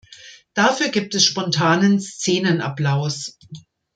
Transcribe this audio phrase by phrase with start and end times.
[0.55, 3.37] Dafür gibt es spontanen Szenenapplaus.